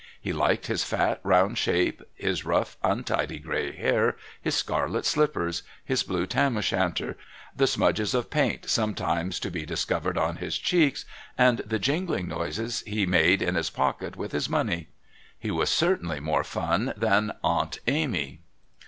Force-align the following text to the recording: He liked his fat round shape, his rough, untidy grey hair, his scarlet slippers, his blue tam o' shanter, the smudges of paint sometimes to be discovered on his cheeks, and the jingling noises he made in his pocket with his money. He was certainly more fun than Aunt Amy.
He 0.19 0.33
liked 0.33 0.65
his 0.65 0.83
fat 0.83 1.19
round 1.21 1.59
shape, 1.59 2.01
his 2.15 2.43
rough, 2.43 2.75
untidy 2.81 3.37
grey 3.37 3.71
hair, 3.71 4.17
his 4.41 4.55
scarlet 4.55 5.05
slippers, 5.05 5.61
his 5.85 6.01
blue 6.01 6.25
tam 6.25 6.57
o' 6.57 6.61
shanter, 6.61 7.15
the 7.55 7.67
smudges 7.67 8.15
of 8.15 8.31
paint 8.31 8.67
sometimes 8.67 9.39
to 9.41 9.51
be 9.51 9.63
discovered 9.63 10.17
on 10.17 10.37
his 10.37 10.57
cheeks, 10.57 11.05
and 11.37 11.59
the 11.59 11.77
jingling 11.77 12.27
noises 12.27 12.81
he 12.87 13.05
made 13.05 13.43
in 13.43 13.53
his 13.53 13.69
pocket 13.69 14.15
with 14.15 14.31
his 14.31 14.49
money. 14.49 14.87
He 15.37 15.51
was 15.51 15.69
certainly 15.69 16.19
more 16.19 16.43
fun 16.43 16.95
than 16.97 17.33
Aunt 17.43 17.77
Amy. 17.85 18.41